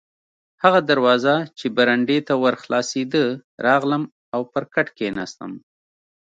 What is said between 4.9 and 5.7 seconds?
کښېناستم.